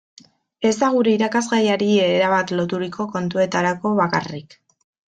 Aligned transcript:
Ez 0.69 0.71
da 0.79 0.89
gure 0.95 1.13
irakasgaiari 1.17 1.91
erabat 2.07 2.57
loturiko 2.59 3.09
kontuetarako 3.15 3.97
bakarrik. 4.05 4.63